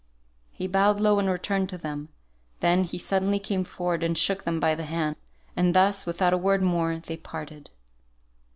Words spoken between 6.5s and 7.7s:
more, they parted.